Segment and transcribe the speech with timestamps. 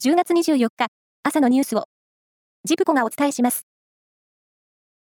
[0.00, 0.86] 10月24日、
[1.24, 1.86] 朝のニュースを、
[2.62, 3.66] ジプコがお伝えします。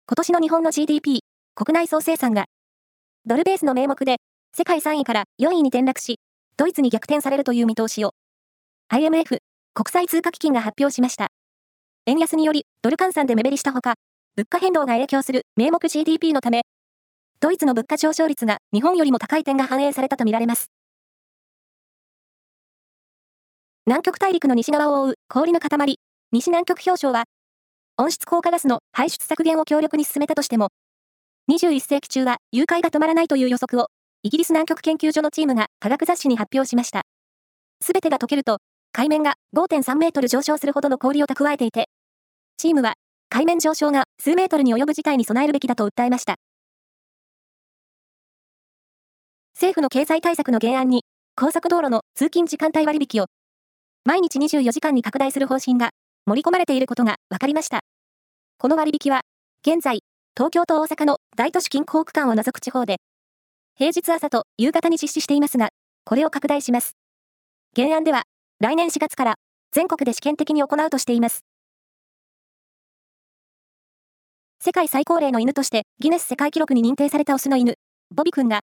[0.07, 1.21] 今年の日本の GDP、
[1.55, 2.45] 国内総生産が、
[3.25, 4.17] ドルベースの名目で、
[4.55, 6.21] 世界3位から4位に転落し、
[6.59, 8.13] ドイツに逆転されるという見通しを、
[8.91, 9.39] IMF、
[9.73, 11.29] 国際通貨基金が発表しました。
[12.05, 13.95] 円安により、ドル換算で目減りしたほか、
[14.37, 16.61] 物価変動が影響する名目 GDP のため、
[17.41, 20.74] ドイツの物価上昇率が日本よりも高い点が反映されたとみられます。
[23.87, 25.99] 南極大陸の西側を覆う氷の塊、
[26.33, 27.25] 西南極氷床は、
[27.99, 30.69] 温室効果ガスの排出削減を強力に進めたとしても、
[31.53, 33.89] 21世紀中は誘拐が止まらないという予測を、
[34.23, 37.03] イギリス南極研究所のチームが科学雑誌に発表しました。
[37.83, 38.57] すべてが溶けると、
[38.93, 41.91] 海面が5.3メートル上昇するほどの氷を蓄えていて、
[42.57, 42.95] チームは
[43.29, 46.37] 海面上昇が数メートルに及ぶ事態に備えるべきだと訴えました。
[49.55, 51.03] 政府の経済対策の原案に、
[51.37, 53.27] 高速道路の通勤時間帯割引を、
[54.07, 55.91] 毎日24時間に拡大する方針が
[56.27, 57.81] 盛り込まれていることが分かりました。
[58.59, 59.23] この割引は、
[59.67, 60.01] 現在、
[60.37, 62.99] 東京と大阪の大都市近郊区間を除く地方で、
[63.77, 65.71] 平日朝と夕方に実施していますが、
[66.05, 66.97] これを拡大します。
[67.75, 68.25] 原案では、
[68.61, 69.35] 来年4月から
[69.73, 71.41] 全国で試験的に行うとしています。
[74.61, 77.75] 世界最高齢の犬としてギネス世界記録に認定されたオスの犬、
[78.15, 78.61] ボビ君が、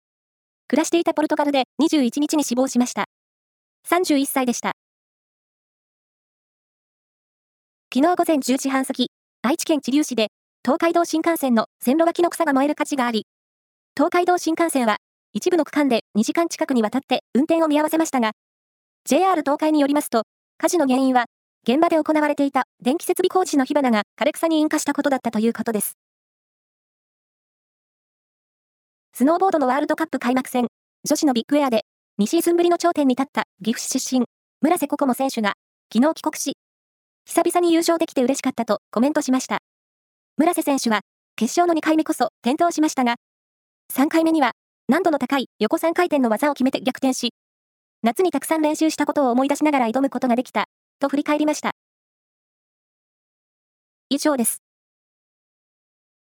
[0.68, 3.06] 暮らしていたポルトガルで21日に死亡しました。
[3.88, 4.74] 31歳でした。
[7.92, 9.08] 昨日午前10時半過ぎ、
[9.42, 10.28] 愛知県知立市で、
[10.64, 13.26] 東海道新幹線の線路脇の草が燃える火事があり、
[13.98, 14.98] 東海道新幹線は、
[15.34, 18.34] 一部の区間で2時間近くにわたって運転を見合わせましたが、
[19.06, 20.22] JR 東海によりますと、
[20.59, 21.26] 火事の原因は、
[21.68, 25.98] 現場で行われていた電気設備工事の火花が枯れ草に引火したことだったということです。
[29.16, 30.68] スノーボードのワールドカップ開幕戦、
[31.06, 31.86] 女子のビッグエアで、
[32.22, 34.28] 2シーズンぶりの頂点に立った岐阜市出身、
[34.62, 35.53] 村瀬心椛選手が、
[35.92, 36.53] 昨日帰国し、
[37.30, 39.59] 久々に優勝できて嬉しかったとコメントしました。
[40.38, 41.02] 村瀬選手は、
[41.35, 43.17] 決勝の2回目こそ転倒しましたが、
[43.94, 44.53] 3回目には、
[44.88, 47.35] 難度の高い横3回転の技を決めて逆転し、
[48.01, 50.66] 夏にたくさん練習したことを思い出しながら挑むことができた、
[51.00, 51.73] と振り返りました。
[54.09, 54.63] 以上です。